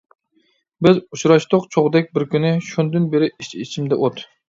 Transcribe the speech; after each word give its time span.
بىز 0.87 1.01
ئۇچراشتۇق 1.03 1.69
چوغدەك 1.77 2.11
بىر 2.17 2.27
كۈنى، 2.35 2.57
شۇندىن 2.73 3.09
بېرى 3.15 3.33
ئىچ-ئىچىمدە 3.37 4.05
ئوت. 4.05 4.29